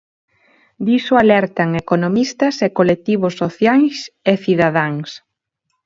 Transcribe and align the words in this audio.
Diso 0.85 1.13
alertan 1.23 1.69
economistas 1.83 2.55
e 2.65 2.67
colectivos 2.79 3.33
sociais 3.43 3.95
e 4.31 4.33
cidadáns. 4.45 5.09